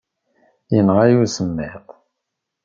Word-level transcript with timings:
Yenɣa-iyi 0.73 1.17
usemmiḍ. 1.23 1.85